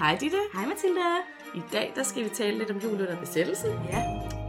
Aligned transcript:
Hej 0.00 0.16
Ditte. 0.20 0.36
Hej 0.54 0.66
Mathilde. 0.66 1.00
I 1.54 1.62
dag 1.72 1.92
der 1.96 2.02
skal 2.02 2.24
vi 2.24 2.28
tale 2.28 2.58
lidt 2.58 2.70
om 2.70 2.76
jul 2.76 2.92
under 2.92 3.20
besættelsen. 3.20 3.70
Ja. 3.92 4.02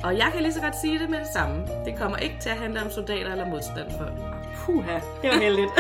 Og 0.04 0.18
jeg 0.18 0.30
kan 0.34 0.42
lige 0.42 0.54
så 0.54 0.62
godt 0.62 0.76
sige 0.82 1.00
det 1.00 1.10
med 1.10 1.20
det 1.20 1.28
samme. 1.34 1.68
Det 1.86 1.98
kommer 1.98 2.18
ikke 2.18 2.36
til 2.42 2.50
at 2.50 2.58
handle 2.58 2.82
om 2.82 2.92
soldater 2.92 3.32
eller 3.32 3.50
modstandsfolk. 3.50 4.14
Puha, 4.56 4.94
det 5.22 5.30
var 5.30 5.38
heldigt. 5.38 5.72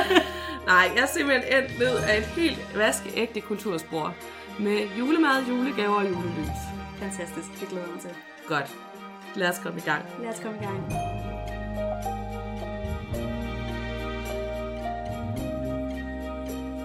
Nej, 0.72 0.90
jeg 0.94 1.02
er 1.02 1.06
simpelthen 1.06 1.62
endt 1.62 1.78
ned 1.78 1.96
af 1.96 2.18
et 2.18 2.26
helt 2.26 2.76
vaskeægte 2.76 3.40
kulturspor. 3.40 4.14
Med 4.60 4.88
julemad, 4.98 5.46
julegaver 5.48 5.94
og 5.94 6.04
julelys. 6.04 6.60
Fantastisk, 6.98 7.60
det 7.60 7.68
glæder 7.68 7.86
mig 7.92 8.00
til. 8.00 8.10
Godt. 8.48 8.76
Lad 9.34 9.48
os 9.48 9.58
komme 9.58 9.78
i 9.78 9.82
gang. 9.82 10.04
Lad 10.22 10.30
os 10.30 10.40
komme 10.40 10.58
i 10.60 10.64
gang. 10.64 11.11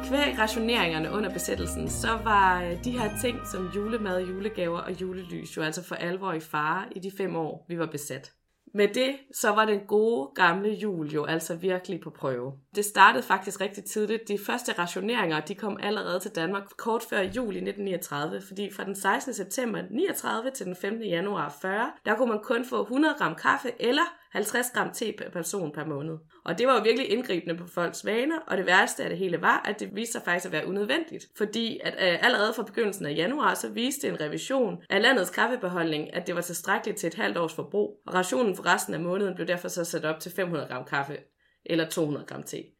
Kvæg 0.08 0.40
rationeringerne 0.40 1.12
under 1.12 1.34
besættelsen, 1.34 1.90
så 1.90 2.08
var 2.24 2.64
øh, 2.64 2.84
de 2.84 2.92
her 2.92 3.10
ting 3.22 3.40
som 3.52 3.72
julemad, 3.76 4.26
julegaver 4.26 4.80
og 4.80 5.02
julelys 5.02 5.58
jo 5.58 5.62
altså 5.62 5.84
for 5.84 5.96
alvor 5.96 6.34
i 6.34 6.40
fare 6.40 6.86
i 6.92 7.00
de 7.00 7.12
fem 7.18 7.36
år, 7.36 7.66
vi 7.68 7.80
var 7.80 7.86
besat. 7.86 8.32
Med 8.74 8.88
det, 8.88 9.16
så 9.34 9.50
var 9.50 9.66
den 9.66 9.80
gode 9.80 10.32
gamle 10.36 10.70
jul 10.70 11.08
jo 11.08 11.26
altså 11.26 11.56
virkelig 11.56 12.02
på 12.02 12.10
prøve. 12.10 12.54
Det 12.76 12.86
startede 12.86 13.24
faktisk 13.24 13.62
rigtig 13.62 13.84
tidligt. 13.84 14.28
De 14.28 14.38
første 14.46 14.72
rationeringer, 14.72 15.40
de 15.40 15.56
kom 15.56 15.78
allerede 15.84 16.20
til 16.20 16.32
Danmark 16.36 16.64
kort 16.78 17.04
før 17.10 17.20
jul 17.20 17.55
i 17.55 17.70
1939, 17.70 18.42
fordi 18.48 18.72
fra 18.74 18.84
den 18.84 18.96
16. 18.96 19.34
september 19.34 19.82
39 19.92 20.52
til 20.52 20.66
den 20.66 20.76
15. 20.76 21.04
januar 21.04 21.58
40, 21.62 21.92
der 22.05 22.16
kunne 22.16 22.30
man 22.30 22.44
kun 22.44 22.66
få 22.66 22.82
100 22.82 23.16
gram 23.18 23.36
kaffe 23.36 23.72
eller 23.80 24.18
50 24.38 24.72
gram 24.73 24.94
te 24.94 25.14
per 25.18 25.30
person 25.30 25.72
per 25.72 25.86
måned. 25.86 26.18
Og 26.46 26.58
det 26.58 26.68
var 26.68 26.73
jo 26.76 26.84
virkelig 26.84 27.12
indgribende 27.12 27.58
på 27.58 27.68
folks 27.68 28.05
vaner, 28.05 28.40
og 28.48 28.58
det 28.58 28.66
værste 28.66 29.04
af 29.04 29.10
det 29.10 29.18
hele 29.18 29.41
var, 29.41 29.62
at 29.66 29.80
det 29.80 29.96
viste 29.96 30.12
sig 30.12 30.21
faktisk 30.26 30.46
at 30.46 30.52
være 30.52 30.68
unødvendigt. 30.68 31.26
Fordi 31.38 31.80
at 31.84 31.93
øh, 31.93 32.26
allerede 32.26 32.54
fra 32.54 32.63
begyndelsen 32.63 33.05
af 33.05 33.15
januar, 33.15 33.54
så 33.54 33.70
viste 33.70 34.08
en 34.08 34.21
revision 34.21 34.77
af 34.90 35.02
landets 35.02 35.30
kaffebeholdning, 35.30 36.15
at 36.15 36.27
det 36.27 36.35
var 36.35 36.41
tilstrækkeligt 36.41 36.98
til 36.98 37.08
et 37.08 37.15
halvt 37.15 37.38
års 37.38 37.54
forbrug. 37.54 38.02
Og 38.08 38.13
rationen 38.13 38.55
for 38.55 38.65
resten 38.65 38.93
af 38.93 38.99
måneden 38.99 39.35
blev 39.35 39.48
derfor 39.48 39.68
så 39.68 39.85
sat 39.85 40.05
op 40.05 40.20
til 40.20 40.32
500 40.32 40.68
gram 40.68 40.85
kaffe 40.85 41.18
eller 41.65 41.90
200 41.90 42.26
gram 42.26 42.43
te. 42.43 42.77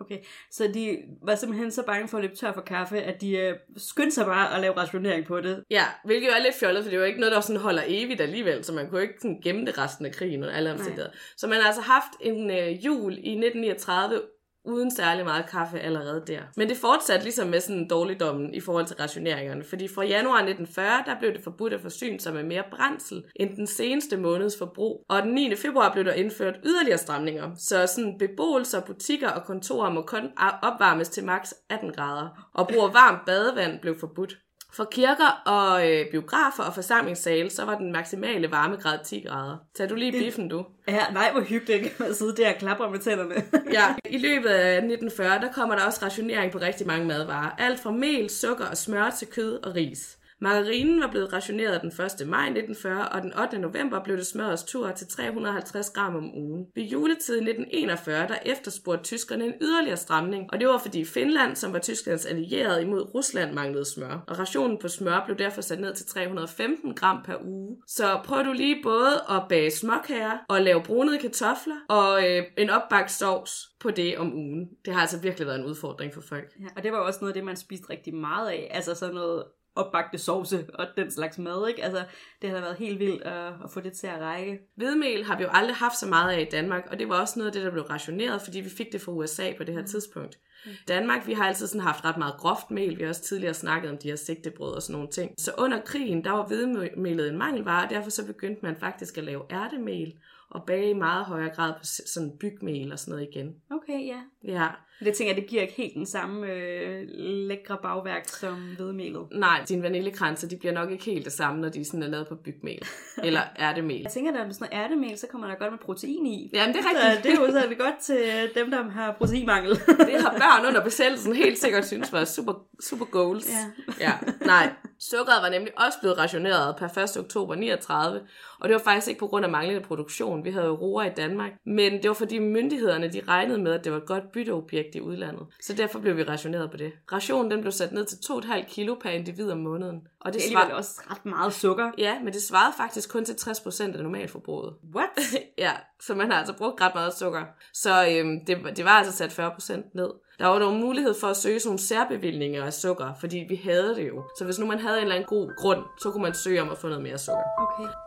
Okay, 0.00 0.18
så 0.50 0.70
de 0.74 0.98
var 1.22 1.34
simpelthen 1.34 1.70
så 1.70 1.82
bange 1.86 2.08
for 2.08 2.18
at 2.18 2.24
løbe 2.24 2.36
tør 2.36 2.52
for 2.52 2.60
kaffe, 2.60 3.02
at 3.02 3.20
de 3.20 3.36
øh, 3.36 3.54
skyndte 3.76 4.14
sig 4.14 4.26
bare 4.26 4.54
at 4.54 4.60
lave 4.60 4.76
rationering 4.76 5.26
på 5.26 5.40
det. 5.40 5.64
Ja, 5.70 5.84
hvilket 6.04 6.26
jo 6.26 6.32
er 6.32 6.42
lidt 6.42 6.54
fjollet, 6.54 6.82
for 6.82 6.90
det 6.90 6.96
jo 6.96 7.02
ikke 7.02 7.20
noget, 7.20 7.34
der 7.34 7.40
sådan 7.40 7.62
holder 7.62 7.82
evigt 7.86 8.20
alligevel, 8.20 8.64
så 8.64 8.72
man 8.72 8.90
kunne 8.90 9.02
ikke 9.02 9.14
sådan 9.18 9.40
gemme 9.44 9.66
det 9.66 9.78
resten 9.78 10.06
af 10.06 10.12
krigen 10.12 10.42
og 10.42 10.54
alle 10.56 10.72
omstændigheder. 10.72 11.10
Så 11.36 11.46
man 11.46 11.60
har 11.60 11.66
altså 11.66 11.82
haft 11.82 12.12
en 12.20 12.50
øh, 12.50 12.84
jul 12.84 13.12
i 13.12 13.32
1939 13.32 14.22
uden 14.66 14.90
særlig 14.90 15.24
meget 15.24 15.46
kaffe 15.50 15.78
allerede 15.78 16.24
der. 16.26 16.40
Men 16.56 16.68
det 16.68 16.76
fortsatte 16.76 17.24
ligesom 17.24 17.48
med 17.48 17.60
sådan 17.60 17.88
dårligdommen 17.88 18.54
i 18.54 18.60
forhold 18.60 18.86
til 18.86 18.96
rationeringerne, 18.96 19.64
fordi 19.64 19.88
fra 19.88 20.04
januar 20.04 20.36
1940, 20.36 21.02
der 21.06 21.18
blev 21.18 21.32
det 21.32 21.44
forbudt 21.44 21.72
at 21.72 21.80
forsyne 21.80 22.20
sig 22.20 22.34
med 22.34 22.42
mere 22.42 22.62
brændsel 22.70 23.24
end 23.36 23.56
den 23.56 23.66
seneste 23.66 24.16
måneds 24.16 24.58
forbrug. 24.58 25.04
Og 25.08 25.22
den 25.22 25.34
9. 25.34 25.56
februar 25.56 25.92
blev 25.92 26.04
der 26.04 26.12
indført 26.12 26.60
yderligere 26.64 26.98
stramninger, 26.98 27.54
så 27.54 27.86
sådan 27.86 28.18
beboelser, 28.18 28.80
butikker 28.80 29.28
og 29.28 29.44
kontorer 29.44 29.90
må 29.90 30.02
kun 30.02 30.30
opvarmes 30.62 31.08
til 31.08 31.24
maks 31.24 31.54
18 31.70 31.92
grader, 31.92 32.50
og 32.54 32.68
brug 32.68 32.82
af 32.82 32.94
varmt 32.94 33.26
badevand 33.26 33.80
blev 33.80 33.98
forbudt. 34.00 34.38
For 34.76 34.84
kirker 34.84 35.42
og 35.46 35.90
øh, 35.90 36.10
biografer 36.10 36.62
og 36.62 36.74
forsamlingssale, 36.74 37.50
så 37.50 37.64
var 37.64 37.78
den 37.78 37.92
maksimale 37.92 38.50
varmegrad 38.50 38.98
10 39.04 39.20
grader. 39.20 39.56
Tag 39.74 39.90
du 39.90 39.94
lige 39.94 40.12
biffen, 40.12 40.48
du. 40.48 40.66
Ja, 40.88 41.04
nej, 41.12 41.32
hvor 41.32 41.40
hyggeligt 41.40 42.00
at 42.00 42.16
sidde 42.16 42.36
der 42.36 42.48
og 42.48 42.58
klapper 42.58 42.90
med 42.90 42.98
tænderne. 42.98 43.34
ja, 43.72 43.94
i 44.16 44.18
løbet 44.18 44.48
af 44.48 44.76
1940, 44.76 45.40
der 45.40 45.52
kommer 45.52 45.74
der 45.74 45.84
også 45.84 46.04
rationering 46.04 46.52
på 46.52 46.58
rigtig 46.58 46.86
mange 46.86 47.06
madvarer. 47.06 47.50
Alt 47.58 47.80
fra 47.80 47.90
mel, 47.90 48.30
sukker 48.30 48.66
og 48.66 48.76
smør 48.76 49.10
til 49.10 49.28
kød 49.28 49.64
og 49.64 49.74
ris. 49.74 50.18
Margarinen 50.40 51.00
var 51.00 51.10
blevet 51.10 51.32
rationeret 51.32 51.82
den 51.82 51.88
1. 51.88 52.28
maj 52.28 52.46
1940, 52.46 53.08
og 53.08 53.22
den 53.22 53.38
8. 53.38 53.58
november 53.58 54.04
blev 54.04 54.16
det 54.16 54.26
smørets 54.26 54.62
tur 54.62 54.90
til 54.90 55.06
350 55.06 55.90
gram 55.90 56.16
om 56.16 56.34
ugen. 56.34 56.66
Ved 56.74 56.82
juletid 56.82 57.34
1941, 57.34 58.28
der 58.28 58.36
efterspurgte 58.44 59.04
tyskerne 59.04 59.44
en 59.44 59.54
yderligere 59.60 59.96
stramning, 59.96 60.52
og 60.52 60.60
det 60.60 60.68
var 60.68 60.78
fordi 60.78 61.04
Finland, 61.04 61.56
som 61.56 61.72
var 61.72 61.78
Tysklands 61.78 62.26
allierede 62.26 62.82
imod 62.82 63.14
Rusland, 63.14 63.54
manglede 63.54 63.84
smør. 63.84 64.24
Og 64.26 64.38
rationen 64.38 64.78
på 64.78 64.88
smør 64.88 65.22
blev 65.26 65.38
derfor 65.38 65.60
sat 65.60 65.80
ned 65.80 65.94
til 65.94 66.06
315 66.06 66.94
gram 66.94 67.22
per 67.24 67.36
uge. 67.44 67.76
Så 67.86 68.20
prøv 68.24 68.44
du 68.44 68.52
lige 68.52 68.80
både 68.82 69.12
at 69.30 69.42
bage 69.48 69.70
småkager 69.70 70.38
og 70.48 70.60
lave 70.60 70.82
brunede 70.82 71.18
kartofler 71.18 71.76
og 71.88 72.30
øh, 72.30 72.42
en 72.58 72.70
opbagt 72.70 73.10
sovs 73.10 73.68
på 73.80 73.90
det 73.90 74.18
om 74.18 74.34
ugen. 74.34 74.68
Det 74.84 74.94
har 74.94 75.00
altså 75.00 75.20
virkelig 75.20 75.46
været 75.46 75.58
en 75.58 75.64
udfordring 75.64 76.14
for 76.14 76.20
folk. 76.20 76.52
Ja, 76.60 76.66
og 76.76 76.82
det 76.82 76.92
var 76.92 76.98
også 76.98 77.18
noget 77.20 77.32
af 77.32 77.34
det, 77.34 77.44
man 77.44 77.56
spiste 77.56 77.90
rigtig 77.90 78.14
meget 78.14 78.48
af. 78.48 78.70
Altså 78.70 78.94
sådan 78.94 79.14
noget 79.14 79.44
opbagte 79.76 80.18
sovse 80.18 80.66
og 80.74 80.86
den 80.96 81.10
slags 81.10 81.38
mad, 81.38 81.68
ikke? 81.68 81.84
Altså, 81.84 82.04
det 82.42 82.50
har 82.50 82.56
da 82.56 82.62
været 82.62 82.76
helt 82.76 82.98
vildt 82.98 83.22
at, 83.22 83.52
at 83.64 83.70
få 83.70 83.80
det 83.80 83.92
til 83.92 84.06
at 84.06 84.20
række. 84.20 84.58
Hvidemel 84.76 85.24
har 85.24 85.36
vi 85.36 85.42
jo 85.42 85.48
aldrig 85.52 85.76
haft 85.76 85.98
så 85.98 86.06
meget 86.06 86.32
af 86.32 86.40
i 86.40 86.44
Danmark, 86.44 86.88
og 86.90 86.98
det 86.98 87.08
var 87.08 87.20
også 87.20 87.38
noget 87.38 87.46
af 87.46 87.52
det, 87.52 87.64
der 87.64 87.70
blev 87.70 87.84
rationeret, 87.84 88.42
fordi 88.42 88.60
vi 88.60 88.70
fik 88.70 88.92
det 88.92 89.00
fra 89.00 89.12
USA 89.12 89.52
på 89.56 89.64
det 89.64 89.74
her 89.74 89.80
mm. 89.80 89.86
tidspunkt. 89.86 90.38
Mm. 90.66 90.70
Danmark, 90.88 91.26
vi 91.26 91.32
har 91.32 91.44
altid 91.44 91.66
sådan 91.66 91.80
haft 91.80 92.04
ret 92.04 92.16
meget 92.16 92.34
groft 92.38 92.70
mel. 92.70 92.98
Vi 92.98 93.02
har 93.02 93.08
også 93.08 93.22
tidligere 93.22 93.54
snakket 93.54 93.90
om 93.90 93.98
de 93.98 94.08
her 94.08 94.16
sigtebrød 94.16 94.74
og 94.74 94.82
sådan 94.82 94.92
nogle 94.92 95.08
ting. 95.08 95.34
Så 95.38 95.52
under 95.58 95.80
krigen, 95.80 96.24
der 96.24 96.30
var 96.30 96.46
hvidemelet 96.46 97.28
en 97.28 97.38
mangelvare, 97.38 97.84
og 97.84 97.90
derfor 97.90 98.10
så 98.10 98.26
begyndte 98.26 98.62
man 98.62 98.76
faktisk 98.76 99.18
at 99.18 99.24
lave 99.24 99.42
ærtemel 99.50 100.14
og 100.50 100.62
bage 100.66 100.90
i 100.90 100.94
meget 100.94 101.24
højere 101.24 101.54
grad 101.54 101.72
på 101.72 101.84
sådan 101.84 102.36
bygmel 102.40 102.92
og 102.92 102.98
sådan 102.98 103.12
noget 103.12 103.28
igen. 103.30 103.54
Okay, 103.70 104.06
ja. 104.06 104.20
Ja, 104.44 104.68
det 105.04 105.14
tænker 105.14 105.34
jeg, 105.34 105.42
det 105.42 105.50
giver 105.50 105.62
ikke 105.62 105.74
helt 105.74 105.94
den 105.94 106.06
samme 106.06 106.46
øh, 106.46 107.04
lækre 107.18 107.78
bagværk 107.82 108.28
som 108.28 108.74
hvedemelet. 108.76 109.26
Nej, 109.32 109.64
dine 109.68 109.82
vaniljekranser, 109.82 110.48
de 110.48 110.56
bliver 110.56 110.72
nok 110.72 110.90
ikke 110.90 111.04
helt 111.04 111.24
det 111.24 111.32
samme, 111.32 111.60
når 111.60 111.68
de 111.68 111.84
sådan 111.84 112.02
er 112.02 112.08
lavet 112.08 112.28
på 112.28 112.34
bygmel. 112.34 112.82
Eller 113.24 113.40
ærtemel. 113.58 114.00
Jeg 114.02 114.12
tænker, 114.12 114.32
at 114.32 114.46
er 114.46 114.52
sådan 114.52 114.68
noget 114.72 114.84
ærtemel, 114.84 115.18
så 115.18 115.26
kommer 115.26 115.46
der 115.46 115.54
godt 115.54 115.72
med 115.72 115.78
protein 115.78 116.26
i. 116.26 116.50
Jamen, 116.52 116.74
det 116.74 116.80
er 116.80 116.88
rigtigt. 116.88 117.14
Så 117.14 117.22
det 117.22 117.38
er 117.38 117.46
jo 117.46 117.60
så 117.60 117.68
det 117.68 117.78
godt 117.78 117.98
til 118.02 118.50
dem, 118.54 118.70
der 118.70 118.90
har 118.90 119.12
proteinmangel. 119.12 119.70
det 120.08 120.22
har 120.22 120.30
børn 120.30 120.66
under 120.66 120.84
besættelsen 120.84 121.36
helt 121.36 121.58
sikkert 121.58 121.86
synes 121.86 122.12
var 122.12 122.24
super, 122.24 122.52
super 122.80 123.04
goals. 123.04 123.50
Ja. 123.50 124.06
ja. 124.06 124.12
Nej, 124.46 124.70
sukkeret 125.00 125.42
var 125.42 125.50
nemlig 125.50 125.72
også 125.76 125.98
blevet 126.00 126.18
rationeret 126.18 126.76
per 126.76 126.98
1. 126.98 127.16
oktober 127.16 127.54
39, 127.54 128.20
og 128.60 128.68
det 128.68 128.74
var 128.74 128.82
faktisk 128.82 129.08
ikke 129.08 129.18
på 129.18 129.26
grund 129.26 129.44
af 129.44 129.50
manglende 129.50 129.80
produktion. 129.80 130.44
Vi 130.44 130.50
havde 130.50 130.66
jo 130.66 130.74
roer 130.74 131.04
i 131.04 131.10
Danmark, 131.16 131.52
men 131.66 131.92
det 131.92 132.08
var 132.08 132.14
fordi 132.14 132.38
myndighederne 132.38 133.12
de 133.12 133.20
regnede 133.28 133.58
med, 133.58 133.72
at 133.72 133.84
det 133.84 133.92
var 133.92 133.98
et 133.98 134.06
godt 134.06 134.32
bytteobjekt 134.32 134.85
i 134.94 135.00
udlandet. 135.00 135.46
Så 135.60 135.72
derfor 135.72 135.98
blev 135.98 136.16
vi 136.16 136.22
rationeret 136.22 136.70
på 136.70 136.76
det. 136.76 136.92
Rationen 137.12 137.50
den 137.50 137.60
blev 137.60 137.72
sat 137.72 137.92
ned 137.92 138.04
til 138.04 138.16
2,5 138.16 138.64
kilo 138.68 138.94
per 138.94 139.10
individ 139.10 139.50
om 139.50 139.58
måneden. 139.58 140.08
Og 140.20 140.32
det, 140.32 140.40
det 140.42 140.48
er 140.48 140.52
svar... 140.52 140.74
også 140.74 141.00
ret 141.10 141.26
meget 141.26 141.52
sukker. 141.52 141.90
Ja, 141.98 142.18
men 142.24 142.32
det 142.32 142.42
svarede 142.42 142.74
faktisk 142.76 143.10
kun 143.10 143.24
til 143.24 143.32
60% 143.32 143.82
af 143.82 144.02
normalforbruget. 144.02 144.74
What? 144.94 145.08
ja, 145.58 145.72
så 146.00 146.14
man 146.14 146.30
har 146.30 146.38
altså 146.38 146.56
brugt 146.56 146.80
ret 146.80 146.94
meget 146.94 147.14
sukker. 147.14 147.42
Så 147.72 148.08
øhm, 148.10 148.44
det, 148.44 148.76
det 148.76 148.84
var 148.84 148.90
altså 148.90 149.12
sat 149.12 149.38
40% 149.40 149.90
ned. 149.94 150.10
Der 150.38 150.46
var 150.46 150.58
dog 150.58 150.72
mulighed 150.72 151.14
for 151.20 151.26
at 151.26 151.36
søge 151.36 151.60
sådan 151.60 151.68
nogle 151.68 151.78
særbevillinger 151.78 152.64
af 152.64 152.72
sukker, 152.72 153.14
fordi 153.20 153.44
vi 153.48 153.56
havde 153.56 153.94
det 153.94 154.08
jo. 154.08 154.24
Så 154.38 154.44
hvis 154.44 154.58
nu 154.58 154.66
man 154.66 154.78
havde 154.78 154.96
en 154.96 155.02
eller 155.02 155.14
anden 155.14 155.28
god 155.28 155.56
grund, 155.56 155.84
så 156.02 156.10
kunne 156.10 156.22
man 156.22 156.34
søge 156.34 156.62
om 156.62 156.70
at 156.70 156.78
få 156.78 156.88
noget 156.88 157.02
mere 157.02 157.18
sukker. 157.18 157.44
Okay. 157.58 158.05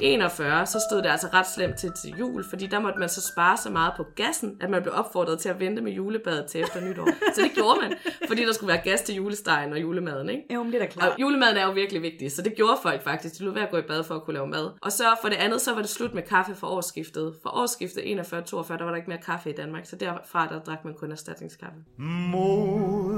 I 0.00 0.06
41, 0.06 0.66
så 0.66 0.80
stod 0.90 1.02
det 1.02 1.08
altså 1.08 1.28
ret 1.34 1.46
slemt 1.54 1.76
til 1.76 1.92
til 1.92 2.14
jul, 2.18 2.44
fordi 2.44 2.66
der 2.66 2.80
måtte 2.80 2.98
man 2.98 3.08
så 3.08 3.20
spare 3.20 3.56
så 3.56 3.70
meget 3.70 3.92
på 3.96 4.06
gassen, 4.16 4.56
at 4.60 4.70
man 4.70 4.82
blev 4.82 4.94
opfordret 4.96 5.38
til 5.38 5.48
at 5.48 5.60
vente 5.60 5.82
med 5.82 5.92
julebadet 5.92 6.46
til 6.46 6.60
efter 6.60 6.80
nytår. 6.80 7.08
Så 7.34 7.42
det 7.42 7.50
gjorde 7.54 7.78
man, 7.82 7.98
fordi 8.26 8.44
der 8.46 8.52
skulle 8.52 8.68
være 8.68 8.82
gas 8.84 9.02
til 9.02 9.14
julestegen 9.14 9.72
og 9.72 9.80
julemaden, 9.80 10.30
ikke? 10.30 10.54
Jo, 10.54 10.62
men 10.62 10.72
det 10.72 10.82
er 10.82 10.84
da 10.86 10.90
klart. 10.90 11.12
Og 11.12 11.20
julemaden 11.20 11.56
er 11.56 11.64
jo 11.64 11.70
virkelig 11.70 12.02
vigtig, 12.02 12.32
så 12.32 12.42
det 12.42 12.54
gjorde 12.56 12.78
folk 12.82 13.02
faktisk. 13.02 13.38
De 13.38 13.44
lå 13.44 13.50
ved 13.50 13.62
at 13.62 13.70
gå 13.70 13.76
i 13.76 13.82
bad 13.82 14.04
for 14.04 14.14
at 14.14 14.22
kunne 14.22 14.34
lave 14.34 14.46
mad. 14.46 14.70
Og 14.82 14.92
så 14.92 15.04
for 15.20 15.28
det 15.28 15.36
andet, 15.36 15.60
så 15.60 15.74
var 15.74 15.80
det 15.80 15.90
slut 15.90 16.14
med 16.14 16.22
kaffe 16.22 16.54
for 16.54 16.66
årsskiftet. 16.66 17.34
For 17.42 17.50
årsskiftet 17.56 18.00
41-42, 18.00 18.06
der 18.06 18.84
var 18.84 18.90
der 18.90 18.96
ikke 18.96 19.10
mere 19.10 19.22
kaffe 19.26 19.50
i 19.50 19.52
Danmark, 19.52 19.86
så 19.86 19.96
derfra 19.96 20.48
der 20.48 20.60
drak 20.60 20.84
man 20.84 20.94
kun 20.94 21.12
erstatningskaffe. 21.12 21.78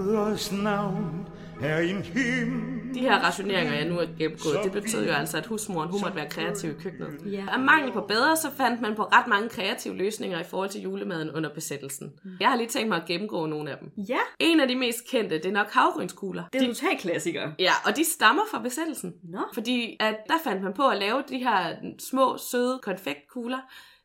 Moders 0.09 0.53
navn 0.53 1.29
er 1.63 1.79
en 1.79 2.03
himmel. 2.03 2.95
De 2.95 3.01
her 3.01 3.19
rationeringer, 3.19 3.75
jeg 3.75 3.89
nu 3.89 3.99
er 3.99 4.07
gennemgået, 4.19 4.59
det 4.65 4.73
betød 4.73 5.07
jo 5.07 5.13
altså, 5.13 5.37
at 5.37 5.47
husmoren, 5.47 5.91
hun 5.91 6.01
måtte 6.01 6.17
være 6.17 6.29
kreativ 6.29 6.71
i 6.71 6.75
køkkenet. 6.83 7.33
Ja. 7.33 7.45
Af 7.53 7.59
mangel 7.59 7.93
på 7.93 8.01
bedre, 8.01 8.37
så 8.37 8.49
fandt 8.57 8.81
man 8.81 8.95
på 8.95 9.03
ret 9.03 9.27
mange 9.27 9.49
kreative 9.49 9.97
løsninger 9.97 10.41
i 10.41 10.45
forhold 10.45 10.69
til 10.69 10.81
julemaden 10.81 11.31
under 11.31 11.55
besættelsen. 11.55 12.13
Jeg 12.41 12.49
har 12.49 12.57
lige 12.57 12.69
tænkt 12.69 12.89
mig 12.89 12.97
at 13.03 13.05
gennemgå 13.07 13.47
nogle 13.47 13.71
af 13.71 13.79
dem. 13.79 13.91
Ja. 14.09 14.19
En 14.39 14.61
af 14.61 14.69
de 14.69 14.77
mest 14.77 14.99
kendte, 15.11 15.37
det 15.37 15.47
er 15.47 15.53
nok 15.53 15.71
havrygnskugler. 15.71 16.45
Det 16.53 16.63
er 16.63 16.67
de, 16.67 16.75
total 16.75 16.99
klassiker. 16.99 17.51
Ja, 17.59 17.73
og 17.85 17.97
de 17.97 18.05
stammer 18.05 18.43
fra 18.51 18.63
besættelsen. 18.63 19.15
Nå. 19.23 19.41
Fordi 19.55 19.97
at 20.01 20.17
der 20.27 20.39
fandt 20.45 20.63
man 20.63 20.75
på 20.75 20.89
at 20.89 20.99
lave 20.99 21.23
de 21.29 21.39
her 21.39 21.75
små, 21.99 22.37
søde 22.51 22.81
konfektkugler, 22.83 23.59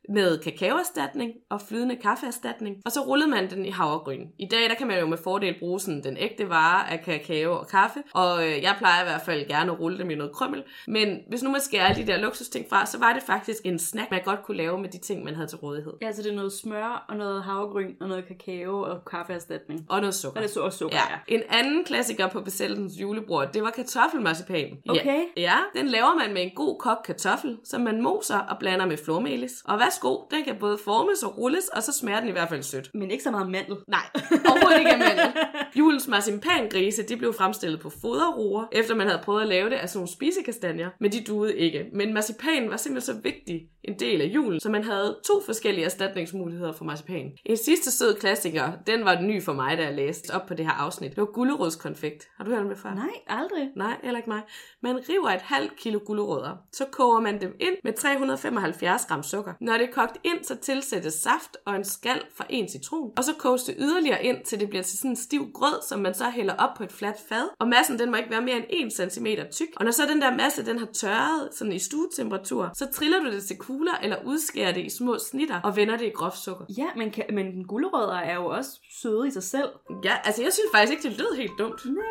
med 0.08 0.38
kakaoerstatning 0.38 1.32
og 1.50 1.60
flydende 1.60 1.96
kaffeerstatning, 1.96 2.76
og 2.84 2.92
så 2.92 3.00
rullede 3.00 3.30
man 3.30 3.50
den 3.50 3.66
i 3.66 3.70
havregryn. 3.70 4.26
I 4.38 4.48
dag 4.50 4.68
der 4.68 4.74
kan 4.74 4.86
man 4.86 5.00
jo 5.00 5.06
med 5.06 5.18
fordel 5.18 5.54
bruge 5.58 5.80
sådan 5.80 6.04
den 6.04 6.16
ægte 6.16 6.48
vare 6.48 6.90
af 6.90 7.00
kakao 7.04 7.52
og 7.52 7.68
kaffe, 7.68 8.02
og 8.12 8.48
øh, 8.48 8.62
jeg 8.62 8.74
plejer 8.78 9.02
i 9.02 9.04
hvert 9.04 9.22
fald 9.22 9.48
gerne 9.48 9.72
at 9.72 9.80
rulle 9.80 9.98
dem 9.98 10.10
i 10.10 10.14
noget 10.14 10.32
krømmel. 10.32 10.62
Men 10.86 11.18
hvis 11.28 11.42
nu 11.42 11.50
man 11.50 11.60
skærer 11.60 11.86
alle 11.86 12.02
de 12.02 12.06
der 12.06 12.18
luksusting 12.18 12.66
fra, 12.70 12.86
så 12.86 12.98
var 12.98 13.12
det 13.12 13.22
faktisk 13.22 13.60
en 13.64 13.78
snack, 13.78 14.10
man 14.10 14.20
godt 14.24 14.42
kunne 14.42 14.56
lave 14.56 14.78
med 14.78 14.88
de 14.88 14.98
ting, 14.98 15.24
man 15.24 15.34
havde 15.34 15.48
til 15.48 15.58
rådighed. 15.58 15.92
Ja, 16.02 16.12
så 16.12 16.22
det 16.22 16.30
er 16.30 16.36
noget 16.36 16.52
smør 16.52 17.04
og 17.08 17.16
noget 17.16 17.42
havregryn 17.42 17.94
og 18.00 18.08
noget 18.08 18.24
kakao 18.28 18.80
og 18.80 19.04
kaffeerstatning. 19.04 19.86
Og 19.88 20.00
noget 20.00 20.14
sukker. 20.14 20.40
Og 20.40 20.48
det 20.48 20.56
er 20.56 20.70
sukker, 20.70 20.96
ja. 20.96 21.14
Ja. 21.28 21.34
En 21.34 21.42
anden 21.48 21.84
klassiker 21.84 22.28
på 22.28 22.40
besættelsens 22.40 23.00
julebord, 23.00 23.52
det 23.52 23.62
var 23.62 23.70
kartoffelmarcipan. 23.70 24.78
Okay. 24.88 25.20
Ja. 25.36 25.42
ja, 25.42 25.56
den 25.80 25.88
laver 25.88 26.14
man 26.14 26.34
med 26.34 26.42
en 26.42 26.50
god 26.54 26.78
kok 26.80 26.98
kartoffel, 27.04 27.58
som 27.64 27.80
man 27.80 28.02
moser 28.02 28.38
og 28.38 28.58
blander 28.58 28.86
med 28.86 28.96
flormelis. 28.96 29.62
Og 29.64 29.76
værsgo, 29.94 30.36
den 30.36 30.44
kan 30.44 30.56
både 30.60 30.78
formes 30.84 31.22
og 31.22 31.38
rulles, 31.38 31.68
og 31.68 31.82
så 31.82 31.92
smager 31.92 32.20
den 32.20 32.28
i 32.28 32.32
hvert 32.32 32.48
fald 32.48 32.62
sødt. 32.62 32.90
Men 32.94 33.10
ikke 33.10 33.24
så 33.24 33.30
meget 33.30 33.50
mandel. 33.50 33.76
Nej, 33.88 34.06
overhovedet 34.50 34.78
ikke 34.78 34.96
mandel. 34.98 35.32
Julens 35.78 36.08
marcipangrise, 36.08 37.02
de 37.02 37.16
blev 37.16 37.32
fremstillet 37.32 37.80
på 37.80 37.90
foderroer, 37.90 38.66
efter 38.72 38.94
man 38.94 39.06
havde 39.06 39.22
prøvet 39.24 39.42
at 39.42 39.48
lave 39.48 39.70
det 39.70 39.76
af 39.76 39.88
sådan 39.88 39.98
nogle 39.98 40.12
spisekastanjer, 40.12 40.90
men 41.00 41.12
de 41.12 41.24
duede 41.24 41.56
ikke. 41.58 41.86
Men 41.92 42.14
marcipan 42.14 42.70
var 42.70 42.76
simpelthen 42.76 43.14
så 43.14 43.20
vigtig 43.22 43.68
en 43.84 43.98
del 43.98 44.20
af 44.20 44.26
julen, 44.26 44.60
så 44.60 44.70
man 44.70 44.84
havde 44.84 45.18
to 45.26 45.42
forskellige 45.46 45.84
erstatningsmuligheder 45.84 46.72
for 46.72 46.84
marcipan. 46.84 47.32
En 47.44 47.56
sidste 47.56 47.90
sød 47.90 48.14
klassiker, 48.14 48.72
den 48.86 49.04
var 49.04 49.20
ny 49.20 49.42
for 49.42 49.52
mig, 49.52 49.78
da 49.78 49.82
jeg 49.82 49.94
læste 49.94 50.34
op 50.34 50.46
på 50.46 50.54
det 50.54 50.66
her 50.66 50.72
afsnit. 50.72 51.10
Det 51.10 51.18
var 51.18 51.24
gulerodskonfekt. 51.24 52.28
Har 52.36 52.44
du 52.44 52.50
hørt 52.50 52.60
om 52.60 52.68
det 52.68 52.78
før? 52.78 52.94
Nej, 52.94 53.10
aldrig. 53.26 53.68
Nej, 53.76 53.96
heller 54.02 54.18
ikke 54.18 54.30
mig. 54.30 54.42
Man 54.82 54.96
river 55.08 55.30
et 55.30 55.42
halvt 55.42 55.76
kilo 55.76 56.00
gulerødder. 56.06 56.56
Så 56.72 56.84
koger 56.92 57.20
man 57.20 57.40
dem 57.40 57.56
ind 57.60 57.74
med 57.84 57.92
375 57.92 59.06
gram 59.06 59.22
sukker. 59.22 59.52
Når 59.60 59.72
det 59.72 59.88
er 59.88 59.92
kogt 59.92 60.16
ind, 60.24 60.44
så 60.44 60.56
tilsættes 60.56 61.14
saft 61.14 61.56
og 61.66 61.76
en 61.76 61.84
skal 61.84 62.22
fra 62.36 62.46
en 62.48 62.68
citron. 62.68 63.12
Og 63.16 63.24
så 63.24 63.32
koges 63.38 63.62
det 63.62 63.74
yderligere 63.78 64.24
ind, 64.24 64.44
til 64.44 64.60
det 64.60 64.68
bliver 64.68 64.82
til 64.82 64.98
sådan 64.98 65.10
en 65.10 65.16
stiv 65.16 65.50
grød, 65.54 65.82
som 65.88 66.00
man 66.00 66.14
så 66.14 66.24
hælder 66.30 66.54
op 66.54 66.70
på 66.76 66.84
et 66.84 66.92
fladt 66.92 67.16
fad. 67.28 67.48
Og 67.60 67.68
massen, 67.68 67.98
den 67.98 68.10
må 68.10 68.16
ikke 68.16 68.30
være 68.30 68.42
mere 68.42 68.56
end 68.56 68.92
1 68.98 69.12
cm 69.12 69.26
tyk. 69.52 69.68
Og 69.76 69.84
når 69.84 69.92
så 69.92 70.02
den 70.12 70.20
der 70.20 70.36
masse, 70.36 70.66
den 70.66 70.78
har 70.78 70.86
tørret 70.86 71.48
sådan 71.52 71.72
i 71.72 71.78
stuetemperatur, 71.78 72.70
så 72.74 72.86
triller 72.92 73.20
du 73.20 73.30
det 73.30 73.44
til 73.44 73.58
kugler 73.74 73.94
eller 74.02 74.16
udskærer 74.24 74.72
det 74.72 74.86
i 74.86 74.88
små 74.88 75.18
snitter 75.18 75.60
og 75.60 75.76
vender 75.76 75.96
det 75.96 76.06
i 76.06 76.10
groft 76.10 76.38
sukker. 76.38 76.64
Ja, 76.78 76.86
men, 76.96 77.10
kan, 77.10 77.24
men 77.32 77.64
gulerødder 77.64 78.16
er 78.16 78.34
jo 78.34 78.46
også 78.46 78.70
søde 79.02 79.28
i 79.28 79.30
sig 79.30 79.42
selv. 79.42 79.68
Ja, 80.04 80.16
altså 80.24 80.42
jeg 80.42 80.52
synes 80.52 80.70
faktisk 80.74 80.92
ikke, 80.92 81.08
det 81.08 81.18
lød 81.18 81.36
helt 81.36 81.52
dumt. 81.58 81.84
Nej. 81.84 82.04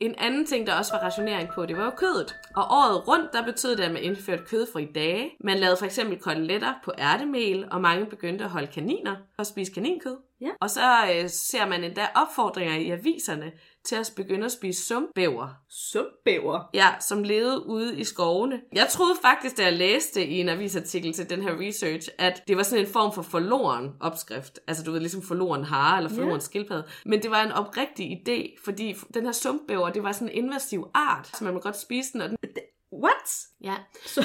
En 0.00 0.14
anden 0.18 0.46
ting, 0.46 0.66
der 0.66 0.74
også 0.74 0.92
var 0.92 1.02
rationering 1.02 1.48
på, 1.54 1.66
det 1.66 1.76
var 1.76 1.84
jo 1.84 1.90
kødet. 1.90 2.34
Og 2.56 2.62
året 2.62 3.08
rundt, 3.08 3.32
der 3.32 3.44
betød 3.44 3.76
det, 3.76 3.84
at 3.84 3.92
man 3.92 4.02
indførte 4.02 4.42
kødfri 4.46 4.84
dage. 4.94 5.30
Man 5.40 5.58
lavede 5.58 5.76
for 5.76 5.84
eksempel 5.84 6.18
koteletter 6.18 6.74
på 6.84 6.92
ærtemel, 6.98 7.68
og 7.70 7.80
mange 7.80 8.06
begyndte 8.06 8.44
at 8.44 8.50
holde 8.50 8.66
kaniner 8.66 9.16
og 9.38 9.46
spise 9.46 9.72
kaninkød. 9.72 10.16
Ja. 10.40 10.50
Og 10.60 10.70
så 10.70 10.80
øh, 11.14 11.28
ser 11.30 11.66
man 11.66 11.84
endda 11.84 12.08
opfordringer 12.14 12.76
i 12.76 12.90
aviserne 12.90 13.52
til 13.84 13.96
at 13.96 14.12
begynde 14.16 14.44
at 14.44 14.52
spise 14.52 14.86
sumpbæver. 14.86 15.48
Sumpbæver. 15.68 16.70
Ja, 16.74 16.88
som 17.00 17.22
levede 17.22 17.66
ude 17.66 17.98
i 17.98 18.04
skovene. 18.04 18.60
Jeg 18.72 18.88
troede 18.90 19.14
faktisk, 19.22 19.56
da 19.56 19.62
jeg 19.62 19.72
læste 19.72 20.26
i 20.26 20.40
en 20.40 20.48
avisartikel 20.48 21.12
til 21.12 21.30
den 21.30 21.42
her 21.42 21.60
research, 21.68 22.08
at 22.18 22.42
det 22.48 22.56
var 22.56 22.62
sådan 22.62 22.84
en 22.84 22.92
form 22.92 23.12
for 23.12 23.22
forloren 23.22 23.90
opskrift. 24.00 24.58
Altså 24.66 24.84
du 24.84 24.92
ved, 24.92 25.00
ligesom 25.00 25.22
forloren 25.22 25.64
hare 25.64 25.96
eller 25.96 26.10
forloren 26.10 26.32
Ja. 26.32 26.38
skildpadde. 26.38 26.84
Men 27.06 27.22
det 27.22 27.30
var 27.30 27.42
en 27.42 27.52
oprigtig 27.52 28.22
idé, 28.28 28.64
fordi 28.64 28.94
den 29.14 29.24
her 29.24 29.32
sumpbæver, 29.32 29.90
det 29.90 30.02
var 30.02 30.12
sådan 30.12 30.28
en 30.28 30.44
invasiv 30.44 30.86
art, 30.94 31.26
så 31.38 31.44
man 31.44 31.54
må 31.54 31.60
godt 31.60 31.76
spise 31.80 32.12
den. 32.12 32.20
Og 32.22 32.30
den 32.30 32.50
What? 32.92 33.46
ja. 33.64 33.74
Så, 34.06 34.24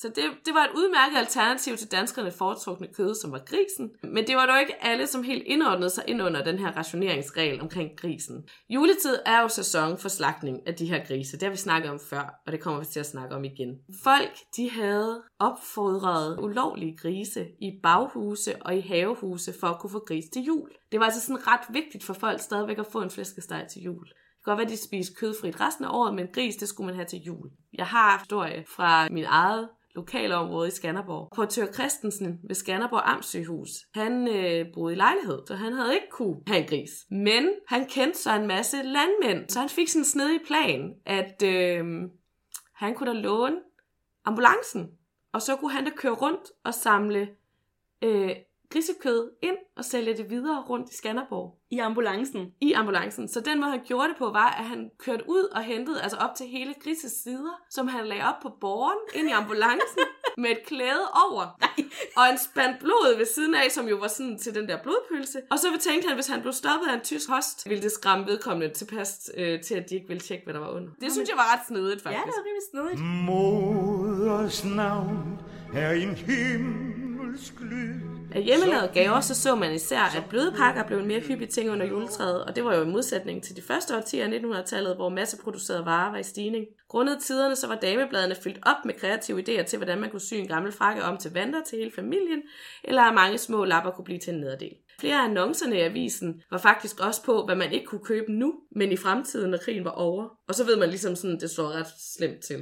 så 0.00 0.08
det, 0.08 0.24
det 0.46 0.54
var 0.54 0.64
et 0.64 0.70
udmærket 0.74 1.18
alternativ 1.18 1.76
til 1.76 1.92
danskernes 1.92 2.36
foretrukne 2.38 2.88
kød, 2.96 3.14
som 3.14 3.32
var 3.32 3.42
grisen. 3.46 3.90
Men 4.02 4.26
det 4.26 4.36
var 4.36 4.46
dog 4.46 4.60
ikke 4.60 4.84
alle, 4.84 5.06
som 5.06 5.22
helt 5.22 5.42
indordnede 5.46 5.90
sig 5.90 6.04
ind 6.06 6.22
under 6.22 6.44
den 6.44 6.58
her 6.58 6.76
rationeringsregel 6.76 7.60
omkring 7.60 7.90
grisen. 7.96 8.44
Juletid 8.68 9.18
er 9.26 9.40
jo 9.40 9.48
sæson 9.48 9.98
for 9.98 10.08
slagtning 10.08 10.66
af 10.66 10.74
de 10.74 10.86
her 10.86 11.06
grise. 11.06 11.32
Det 11.32 11.42
har 11.42 11.50
vi 11.50 11.56
snakket 11.56 11.90
om 11.90 12.00
før, 12.10 12.40
og 12.46 12.52
det 12.52 12.60
kommer 12.60 12.80
vi 12.80 12.86
til 12.86 13.00
at 13.00 13.06
snakke 13.06 13.34
om 13.34 13.44
igen. 13.44 13.78
Folk, 14.04 14.38
de 14.56 14.70
havde 14.70 15.22
opfodret 15.38 16.38
ulovlige 16.38 16.96
grise 16.96 17.46
i 17.60 17.70
baghuse 17.82 18.62
og 18.62 18.76
i 18.76 18.80
havehuse 18.80 19.54
for 19.60 19.66
at 19.66 19.80
kunne 19.80 19.90
få 19.90 20.04
gris 20.06 20.24
til 20.32 20.42
jul. 20.42 20.70
Det 20.92 21.00
var 21.00 21.06
altså 21.06 21.20
sådan 21.20 21.46
ret 21.46 21.66
vigtigt 21.70 22.04
for 22.04 22.14
folk 22.14 22.40
stadigvæk 22.40 22.78
at 22.78 22.86
få 22.86 23.02
en 23.02 23.10
flæskesteg 23.10 23.66
til 23.72 23.82
jul. 23.82 24.04
Det 24.04 24.44
kan 24.44 24.50
godt 24.50 24.58
være, 24.58 24.66
at 24.66 24.72
de 24.72 24.84
spiste 24.84 25.14
kødfrit 25.14 25.60
resten 25.60 25.84
af 25.84 25.90
året, 25.92 26.14
men 26.14 26.26
gris, 26.34 26.56
det 26.56 26.68
skulle 26.68 26.86
man 26.86 26.94
have 26.94 27.06
til 27.06 27.18
jul. 27.18 27.50
Jeg 27.72 27.86
har 27.86 28.14
en 28.14 28.18
historie 28.20 28.64
fra 28.76 29.08
min 29.08 29.24
eget 29.24 29.68
lokalområde 29.94 30.68
i 30.68 30.70
Skanderborg. 30.70 31.28
Portør 31.36 31.66
Christensen 31.72 32.40
ved 32.48 32.54
Skanderborg 32.54 33.02
Amtssygehus, 33.04 33.70
han 33.94 34.28
øh, 34.28 34.66
boede 34.74 34.92
i 34.92 34.96
lejlighed, 34.96 35.38
så 35.46 35.54
han 35.54 35.72
havde 35.72 35.94
ikke 35.94 36.10
kunne 36.10 36.36
have 36.46 36.60
en 36.60 36.68
gris. 36.68 36.90
Men 37.10 37.48
han 37.68 37.86
kendte 37.86 38.18
så 38.18 38.34
en 38.36 38.46
masse 38.46 38.76
landmænd, 38.82 39.48
så 39.48 39.60
han 39.60 39.68
fik 39.68 39.88
sådan 39.88 40.00
en 40.00 40.04
snedig 40.04 40.40
plan, 40.46 40.94
at 41.06 41.42
øh, 41.44 41.84
han 42.74 42.94
kunne 42.94 43.14
da 43.14 43.18
låne 43.18 43.56
ambulancen, 44.24 44.90
og 45.32 45.42
så 45.42 45.56
kunne 45.56 45.72
han 45.72 45.84
da 45.84 45.90
køre 45.96 46.12
rundt 46.14 46.50
og 46.64 46.74
samle 46.74 47.28
øh, 48.02 48.30
grisekød 48.72 49.30
ind 49.42 49.56
og 49.76 49.84
sælge 49.84 50.16
det 50.16 50.30
videre 50.30 50.62
rundt 50.68 50.90
i 50.90 50.96
Skanderborg 50.96 51.58
I 51.70 51.78
ambulancen. 51.78 52.52
i 52.60 52.72
ambulancen. 52.72 53.28
Så 53.28 53.40
den 53.40 53.60
måde, 53.60 53.70
han 53.70 53.80
gjorde 53.86 54.08
det 54.08 54.16
på, 54.16 54.24
var, 54.24 54.48
at 54.58 54.64
han 54.64 54.90
kørte 54.98 55.24
ud 55.28 55.44
og 55.56 55.62
hentede 55.62 56.02
altså 56.02 56.16
op 56.16 56.34
til 56.36 56.46
hele 56.46 56.74
grises 56.84 57.12
sider, 57.12 57.60
som 57.70 57.88
han 57.88 58.06
lagde 58.06 58.22
op 58.24 58.34
på 58.42 58.48
borgen 58.60 58.98
ind 59.14 59.28
i 59.28 59.32
ambulancen 59.32 59.98
med 60.42 60.50
et 60.50 60.58
klæde 60.66 61.06
over. 61.30 61.58
Og 62.16 62.22
en 62.32 62.38
spand 62.38 62.74
blod 62.80 63.16
ved 63.16 63.26
siden 63.26 63.54
af, 63.54 63.70
som 63.70 63.88
jo 63.88 63.96
var 63.96 64.08
sådan 64.08 64.38
til 64.38 64.54
den 64.54 64.68
der 64.68 64.82
blodpølse. 64.82 65.40
Og 65.50 65.58
så 65.58 65.66
tænkte 65.80 66.06
han, 66.08 66.16
hvis 66.16 66.26
han 66.26 66.40
blev 66.40 66.52
stoppet 66.52 66.86
af 66.90 66.94
en 66.94 67.00
tysk 67.00 67.28
host, 67.30 67.68
ville 67.68 67.82
det 67.82 67.92
skræmme 67.92 68.26
vedkommende 68.26 68.74
tilpas 68.74 69.30
øh, 69.36 69.60
til, 69.62 69.74
at 69.74 69.90
de 69.90 69.94
ikke 69.94 70.08
ville 70.08 70.20
tjekke, 70.20 70.44
hvad 70.44 70.54
der 70.54 70.60
var 70.60 70.70
under. 70.70 70.90
Det 71.00 71.12
synes 71.12 71.28
jeg 71.28 71.36
var 71.36 71.54
ret 71.54 71.66
snedigt, 71.68 72.04
Ja, 72.04 72.10
faktisk. 72.10 72.24
det 72.26 72.34
var 72.36 72.44
rimelig 72.48 72.62
snedigt. 72.70 73.00
Moders 73.26 74.64
navn 74.64 75.40
er 75.74 75.90
en 75.92 76.14
himmelsk 76.14 77.54
lyd. 77.60 78.09
Af 78.34 78.42
hjemmelavede 78.42 78.90
gaver, 78.94 79.20
så 79.20 79.34
så 79.34 79.54
man 79.54 79.74
især, 79.74 80.00
at 80.00 80.24
bløde 80.28 80.52
pakker 80.52 80.86
blev 80.86 80.98
en 80.98 81.06
mere 81.06 81.20
hyppig 81.20 81.48
ting 81.48 81.70
under 81.70 81.86
juletræet, 81.86 82.44
og 82.44 82.56
det 82.56 82.64
var 82.64 82.74
jo 82.74 82.82
en 82.82 82.90
modsætning 82.90 83.42
til 83.42 83.56
de 83.56 83.62
første 83.62 83.96
årtier 83.96 84.24
af 84.24 84.38
1900-tallet, 84.38 84.96
hvor 84.96 85.08
masseproducerede 85.08 85.84
varer 85.84 86.10
var 86.10 86.18
i 86.18 86.22
stigning. 86.22 86.66
Grundet 86.88 87.18
tiderne, 87.22 87.56
så 87.56 87.66
var 87.66 87.74
damebladene 87.74 88.36
fyldt 88.44 88.58
op 88.62 88.84
med 88.84 88.94
kreative 88.94 89.40
idéer 89.40 89.62
til, 89.62 89.76
hvordan 89.76 90.00
man 90.00 90.10
kunne 90.10 90.20
sy 90.20 90.34
en 90.34 90.48
gammel 90.48 90.72
frakke 90.72 91.02
om 91.02 91.16
til 91.16 91.32
vanter 91.32 91.62
til 91.62 91.78
hele 91.78 91.92
familien, 91.94 92.42
eller 92.84 93.02
at 93.02 93.14
mange 93.14 93.38
små 93.38 93.64
lapper 93.64 93.90
kunne 93.90 94.04
blive 94.04 94.18
til 94.18 94.34
en 94.34 94.40
nederdel. 94.40 94.74
Flere 95.00 95.14
af 95.14 95.24
annoncerne 95.24 95.76
i 95.76 95.80
avisen 95.80 96.42
var 96.50 96.58
faktisk 96.58 97.00
også 97.00 97.22
på, 97.24 97.44
hvad 97.44 97.56
man 97.56 97.72
ikke 97.72 97.86
kunne 97.86 98.04
købe 98.04 98.32
nu, 98.32 98.54
men 98.76 98.92
i 98.92 98.96
fremtiden, 98.96 99.50
når 99.50 99.58
krigen 99.58 99.84
var 99.84 99.90
over. 99.90 100.28
Og 100.48 100.54
så 100.54 100.64
ved 100.64 100.76
man 100.76 100.88
ligesom 100.88 101.16
sådan, 101.16 101.40
det 101.40 101.50
står 101.50 101.68
ret 101.68 101.86
slemt 102.16 102.40
til. 102.44 102.56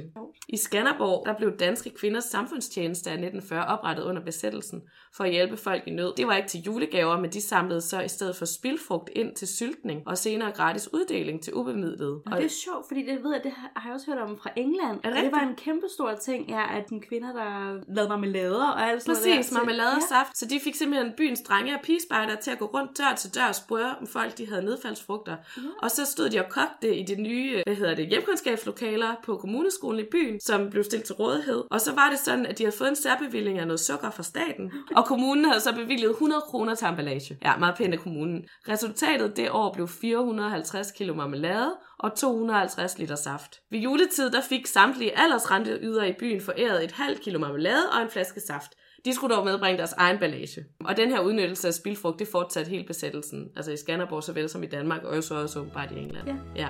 I 0.49 0.57
Skanderborg, 0.57 1.25
der 1.25 1.37
blev 1.37 1.57
Danske 1.57 1.89
Kvinders 1.89 2.23
Samfundstjeneste 2.23 3.09
af 3.09 3.13
1940 3.13 3.65
oprettet 3.65 4.03
under 4.03 4.23
besættelsen 4.25 4.81
for 5.15 5.23
at 5.23 5.31
hjælpe 5.31 5.57
folk 5.57 5.83
i 5.87 5.91
nød. 5.91 6.13
Det 6.17 6.27
var 6.27 6.35
ikke 6.35 6.49
til 6.49 6.61
julegaver, 6.61 7.19
men 7.19 7.31
de 7.31 7.41
samlede 7.41 7.81
så 7.81 8.01
i 8.01 8.07
stedet 8.07 8.35
for 8.35 8.45
spildfrugt 8.45 9.09
ind 9.15 9.35
til 9.35 9.47
syltning 9.47 10.07
og 10.07 10.17
senere 10.17 10.51
gratis 10.51 10.93
uddeling 10.93 11.43
til 11.43 11.53
ubemidlede. 11.53 12.21
Og 12.25 12.37
det 12.37 12.45
er 12.45 12.49
sjovt, 12.49 12.85
fordi 12.87 13.01
det 13.05 13.23
ved 13.23 13.31
jeg, 13.33 13.43
det 13.43 13.51
har 13.51 13.83
jeg 13.85 13.93
også 13.93 14.05
hørt 14.11 14.19
om 14.29 14.37
fra 14.37 14.49
England. 14.55 14.99
Er 15.03 15.09
det 15.13 15.23
det 15.23 15.31
var 15.31 15.47
en 15.49 15.55
kæmpe 15.55 15.87
stor 15.93 16.13
ting, 16.13 16.49
ja, 16.49 16.77
at 16.77 16.89
de 16.89 16.99
kvinder, 16.99 17.33
der 17.33 17.79
lavede 17.95 18.09
marmelader 18.09 18.67
og 18.67 18.81
alt 18.89 19.01
sådan 19.01 19.21
noget. 19.21 19.37
Præcis, 19.37 19.49
der, 19.49 19.57
marmelade 19.57 19.91
og 19.91 20.01
ja. 20.11 20.15
saft. 20.15 20.37
Så 20.37 20.45
de 20.45 20.59
fik 20.59 20.75
simpelthen 20.75 21.13
byens 21.17 21.41
drenge 21.41 21.73
og 21.73 21.81
pigespejder 21.83 22.28
til 22.35 22.51
at 22.51 22.59
gå 22.59 22.65
rundt 22.65 22.97
dør 22.97 23.15
til 23.17 23.35
dør 23.35 23.47
og 23.47 23.55
spørge 23.55 23.95
om 24.01 24.07
folk, 24.07 24.37
de 24.37 24.47
havde 24.47 24.65
nedfaldsfrugter. 24.65 25.35
Og 25.81 25.91
så 25.91 26.05
stod 26.05 26.29
de 26.29 26.39
og 26.39 26.49
kogte 26.49 26.95
i 26.95 27.03
de 27.03 27.21
nye, 27.21 27.63
hvad 27.65 27.75
hedder 27.75 27.95
det, 27.95 28.07
hjemkundskabslokaler 28.07 29.15
på 29.23 29.37
kommuneskolen 29.37 29.99
i 29.99 30.07
byen, 30.11 30.39
som 30.39 30.69
blev 30.69 30.83
stillet 30.83 31.05
til 31.05 31.15
rådighed. 31.15 31.63
Og 31.71 31.81
så 31.81 31.93
var 31.93 32.09
det 32.09 32.19
sådan, 32.19 32.45
at 32.45 32.57
de 32.57 32.63
havde 32.63 32.77
fået 32.77 32.89
en 32.89 32.95
særbevilling 32.95 33.59
af 33.59 33.67
noget 33.67 33.79
sukker 33.79 34.09
fra 34.09 34.23
staten. 34.23 34.71
Og 34.97 35.05
kommunen 35.05 35.45
havde 35.45 35.59
så 35.59 35.75
bevilget 35.75 36.09
100 36.09 36.41
kroner 36.41 36.75
til 36.75 36.87
emballage. 36.87 37.37
Ja, 37.45 37.57
meget 37.57 37.75
pænt 37.75 37.93
af 37.93 37.99
kommunen. 37.99 38.45
Resultatet 38.69 39.37
det 39.37 39.51
år 39.51 39.73
blev 39.73 39.87
450 39.87 40.91
kilo 40.91 41.13
marmelade 41.13 41.75
og 41.99 42.15
250 42.15 42.97
liter 42.97 43.15
saft. 43.15 43.59
Ved 43.71 43.79
juletid 43.79 44.29
der 44.29 44.41
fik 44.41 44.67
samtlige 44.67 45.19
aldersrente 45.19 45.79
yder 45.81 46.03
i 46.03 46.13
byen 46.19 46.41
foræret 46.41 46.83
et 46.83 46.91
halvt 46.91 47.21
kilo 47.21 47.39
marmelade 47.39 47.89
og 47.93 48.01
en 48.01 48.09
flaske 48.09 48.39
saft. 48.39 48.71
De 49.05 49.13
skulle 49.13 49.35
dog 49.35 49.45
medbringe 49.45 49.77
deres 49.77 49.93
egen 49.93 50.19
ballage. 50.19 50.65
Og 50.85 50.97
den 50.97 51.09
her 51.09 51.19
udnyttelse 51.19 51.67
af 51.67 51.73
spildfrugt, 51.73 52.19
det 52.19 52.27
fortsatte 52.27 52.69
helt 52.69 52.87
besættelsen. 52.87 53.49
Altså 53.55 53.71
i 53.71 53.77
Skanderborg 53.77 54.23
såvel 54.23 54.49
som 54.49 54.63
i 54.63 54.67
Danmark, 54.67 55.03
og 55.03 55.15
jo 55.15 55.21
så 55.21 55.41
også 55.41 55.59
åbenbart 55.59 55.91
i 55.91 55.99
England. 55.99 56.27
Ja. 56.27 56.35
ja. 56.55 56.67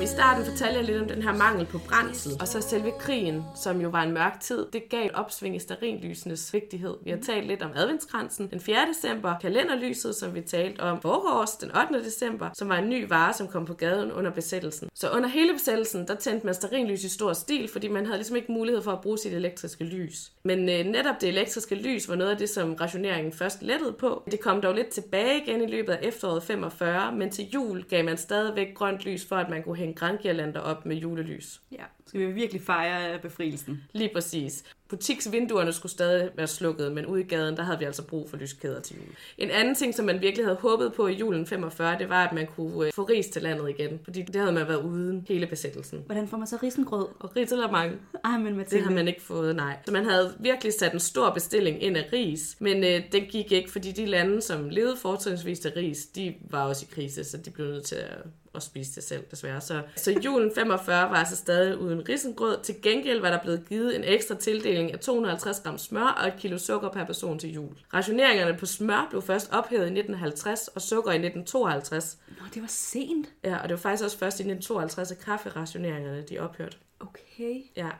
Nu 0.00 0.04
I 0.04 0.08
starten 0.08 0.44
fortalte 0.44 0.76
jeg 0.76 0.84
lidt 0.84 1.02
om 1.02 1.08
den 1.08 1.22
her 1.22 1.36
mangel 1.36 1.66
på 1.66 1.78
brændsel, 1.78 2.32
og 2.40 2.48
så 2.48 2.60
selve 2.60 2.92
krigen, 2.98 3.44
som 3.54 3.80
jo 3.80 3.88
var 3.88 4.02
en 4.02 4.12
mørk 4.12 4.40
tid, 4.40 4.66
det 4.72 4.88
gav 4.90 5.06
et 5.06 5.12
opsving 5.12 5.56
i 5.56 5.58
starinlysenes 5.58 6.52
vigtighed. 6.52 6.94
Vi 7.04 7.10
har 7.10 7.18
talt 7.26 7.46
lidt 7.46 7.62
om 7.62 7.70
adventskransen 7.76 8.50
den 8.50 8.60
4. 8.60 8.76
december, 8.94 9.38
kalenderlyset, 9.38 10.14
som 10.14 10.34
vi 10.34 10.40
talte 10.40 10.80
om 10.80 11.00
forgårs 11.00 11.50
den 11.50 11.70
8. 11.92 12.04
december, 12.04 12.50
som 12.54 12.68
var 12.68 12.76
en 12.76 12.88
ny 12.88 13.08
vare, 13.08 13.32
som 13.32 13.48
kom 13.48 13.66
på 13.66 13.74
gaden 13.74 14.12
under 14.12 14.30
besættelsen. 14.30 14.88
Så 14.94 15.10
under 15.10 15.28
hele 15.28 15.52
besættelsen, 15.52 16.08
der 16.08 16.14
tændte 16.14 16.46
man 16.46 16.54
starinlys 16.54 17.04
i 17.04 17.08
stor 17.08 17.32
stil, 17.32 17.68
fordi 17.68 17.88
man 17.88 18.06
havde 18.06 18.18
ligesom 18.18 18.36
ikke 18.36 18.52
mulighed 18.52 18.82
for 18.82 18.92
at 18.92 19.00
bruge 19.00 19.18
sit 19.18 19.32
elektriske 19.32 19.84
lys. 19.84 20.32
Men 20.44 20.58
øh, 20.58 20.84
netop 20.84 21.20
det 21.20 21.28
elektriske 21.28 21.74
lys 21.74 22.08
var 22.08 22.14
noget 22.16 22.30
af 22.30 22.36
det, 22.36 22.48
som 22.50 22.74
rationeringen 22.74 23.32
først 23.32 23.62
lettede 23.62 23.92
på. 23.92 24.22
Det 24.30 24.40
kom 24.40 24.60
dog 24.60 24.74
lidt 24.74 24.88
tilbage 24.88 25.42
igen 25.42 25.62
i 25.62 25.66
løbet 25.70 25.92
af 25.92 25.98
efteråret 26.02 26.42
45, 26.42 27.12
men 27.12 27.30
til 27.30 27.48
jul 27.54 27.84
gav 27.84 28.04
man 28.04 28.16
stadigvæk 28.16 28.74
grønt 28.74 29.00
lys 29.00 29.24
for, 29.24 29.36
at 29.36 29.50
man 29.50 29.62
kunne 29.62 29.76
hænge 29.76 29.89
grængirlander 29.94 30.60
op 30.60 30.86
med 30.86 30.96
julelys. 30.96 31.60
Ja, 31.72 31.84
skal 32.06 32.20
vi 32.20 32.32
virkelig 32.32 32.62
fejre 32.62 33.18
befrielsen. 33.18 33.84
Lige 33.92 34.10
præcis. 34.14 34.64
Butiksvinduerne 34.90 35.72
skulle 35.72 35.92
stadig 35.92 36.30
være 36.36 36.46
slukket, 36.46 36.92
men 36.92 37.06
ude 37.06 37.20
i 37.20 37.24
gaden, 37.24 37.56
der 37.56 37.62
havde 37.62 37.78
vi 37.78 37.84
altså 37.84 38.02
brug 38.02 38.30
for 38.30 38.36
lyskæder 38.36 38.80
til 38.80 38.96
jul. 38.96 39.14
En 39.38 39.50
anden 39.50 39.74
ting, 39.74 39.94
som 39.94 40.04
man 40.06 40.20
virkelig 40.20 40.46
havde 40.46 40.58
håbet 40.60 40.92
på 40.92 41.06
i 41.06 41.12
julen 41.12 41.46
45, 41.46 41.98
det 41.98 42.08
var, 42.08 42.24
at 42.26 42.32
man 42.32 42.46
kunne 42.46 42.86
øh, 42.86 42.92
få 42.92 43.02
ris 43.02 43.26
til 43.26 43.42
landet 43.42 43.68
igen, 43.68 44.00
fordi 44.04 44.22
det 44.22 44.36
havde 44.36 44.52
man 44.52 44.68
været 44.68 44.82
uden 44.82 45.24
hele 45.28 45.46
besættelsen. 45.46 46.02
Hvordan 46.06 46.28
får 46.28 46.36
man 46.36 46.46
så 46.46 46.58
risengrød? 46.62 47.06
Og 47.20 47.36
ris 47.36 47.52
eller 47.52 47.70
mange, 47.70 47.96
Ej, 48.24 48.38
men 48.38 48.46
det 48.46 48.56
Mathilde. 48.56 48.84
har 48.84 48.92
man 48.92 49.08
ikke 49.08 49.22
fået, 49.22 49.56
nej. 49.56 49.76
Så 49.86 49.92
man 49.92 50.04
havde 50.04 50.34
virkelig 50.40 50.72
sat 50.72 50.92
en 50.92 51.00
stor 51.00 51.30
bestilling 51.30 51.82
ind 51.82 51.96
af 51.96 52.08
ris, 52.12 52.56
men 52.58 52.84
øh, 52.84 53.02
den 53.12 53.22
gik 53.22 53.52
ikke, 53.52 53.70
fordi 53.70 53.92
de 53.92 54.06
lande, 54.06 54.42
som 54.42 54.68
levede 54.68 54.96
fortrinsvis 54.96 55.66
af 55.66 55.72
ris, 55.76 56.06
de 56.06 56.34
var 56.50 56.64
også 56.64 56.86
i 56.90 56.94
krise, 56.94 57.24
så 57.24 57.36
de 57.36 57.50
blev 57.50 57.66
nødt 57.66 57.84
til 57.84 57.96
at 57.96 58.18
at 58.54 58.62
spise 58.62 58.94
det 58.94 59.02
selv, 59.04 59.24
desværre. 59.30 59.60
Så, 59.60 59.82
så 59.96 60.20
julen 60.24 60.50
45 60.54 61.10
var 61.10 61.16
altså 61.16 61.36
stadig 61.36 61.78
uden 61.78 62.08
risengrød. 62.08 62.56
Til 62.62 62.74
gengæld 62.82 63.20
var 63.20 63.30
der 63.30 63.38
blevet 63.42 63.62
givet 63.68 63.96
en 63.96 64.04
ekstra 64.04 64.34
tildeling 64.34 64.79
af 64.88 64.98
250 64.98 65.60
gram 65.60 65.78
smør 65.78 66.06
og 66.06 66.28
et 66.28 66.34
kilo 66.38 66.58
sukker 66.58 66.88
per 66.88 67.04
person 67.04 67.38
til 67.38 67.52
jul. 67.52 67.76
Rationeringerne 67.94 68.58
på 68.58 68.66
smør 68.66 69.06
blev 69.10 69.22
først 69.22 69.52
ophævet 69.52 69.82
i 69.82 69.98
1950 69.98 70.68
og 70.68 70.82
sukker 70.82 71.10
i 71.10 71.14
1952. 71.14 72.18
Nå, 72.28 72.44
det 72.54 72.62
var 72.62 72.68
sent. 72.68 73.28
Ja, 73.44 73.56
og 73.56 73.68
det 73.68 73.70
var 73.70 73.80
faktisk 73.80 74.04
også 74.04 74.18
først 74.18 74.40
i 74.40 74.42
1952, 74.42 75.10
at 75.10 75.18
kafferationeringerne 75.24 76.22
de 76.22 76.38
ophørte. 76.38 76.76
Okay. 77.00 77.62
Ja. 77.76 77.90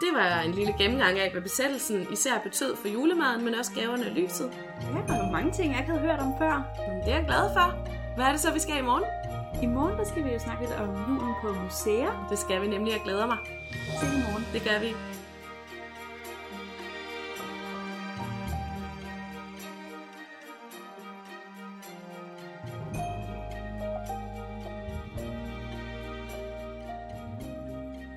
Det 0.00 0.12
var 0.14 0.40
en 0.40 0.52
lille 0.52 0.74
gennemgang 0.78 1.18
af, 1.18 1.32
hvad 1.32 1.42
besættelsen 1.42 2.06
især 2.12 2.38
betød 2.42 2.76
for 2.76 2.88
julemaden, 2.88 3.44
men 3.44 3.54
også 3.54 3.72
gaverne 3.72 4.06
og 4.06 4.12
lyset. 4.12 4.50
Ja, 4.82 4.86
der 5.12 5.24
var 5.24 5.30
mange 5.32 5.52
ting, 5.52 5.72
jeg 5.72 5.80
ikke 5.80 5.92
havde 5.92 6.06
hørt 6.06 6.20
om 6.20 6.32
før. 6.38 6.54
Men 6.88 6.98
Det 7.04 7.12
er 7.12 7.16
jeg 7.18 7.26
glad 7.26 7.52
for. 7.52 7.68
Hvad 8.16 8.24
er 8.24 8.30
det 8.30 8.40
så, 8.40 8.52
vi 8.52 8.58
skal 8.60 8.78
i 8.78 8.82
morgen? 8.82 9.04
I 9.62 9.66
morgen 9.66 9.98
der 9.98 10.04
skal 10.04 10.24
vi 10.24 10.32
jo 10.32 10.38
snakke 10.38 10.62
lidt 10.62 10.74
om 10.80 10.88
julen 11.08 11.34
på 11.42 11.48
museer. 11.62 12.26
Det 12.30 12.38
skal 12.38 12.62
vi 12.62 12.66
nemlig, 12.68 12.92
jeg 12.92 13.00
glæder 13.04 13.26
mig. 13.26 13.38
Til 14.00 14.08
i 14.08 14.20
morgen. 14.26 14.44
Det 14.52 14.62
gør 14.62 14.78
vi. 14.80 15.13